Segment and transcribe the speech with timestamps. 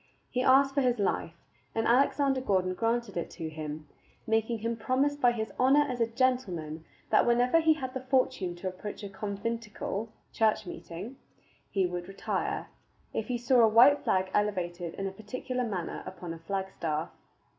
[0.31, 1.35] He asked for his life,
[1.75, 3.87] and Alexander Gordon granted it to him,
[4.25, 8.55] making him promise by his honor as a gentleman that whenever he had the fortune
[8.55, 11.17] to approach a conventicle (church meeting)
[11.69, 12.69] he would retire,
[13.13, 17.11] if he saw a white flag elevated in a particular manner upon a flagstaff.